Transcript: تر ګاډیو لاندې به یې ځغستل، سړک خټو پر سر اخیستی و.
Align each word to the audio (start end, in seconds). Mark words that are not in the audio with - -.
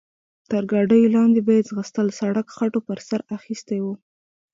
تر 0.51 0.63
ګاډیو 0.71 1.13
لاندې 1.15 1.39
به 1.45 1.51
یې 1.57 1.61
ځغستل، 1.69 2.07
سړک 2.19 2.47
خټو 2.55 2.79
پر 2.87 2.99
سر 3.07 3.19
اخیستی 3.37 3.79
و. 3.81 3.85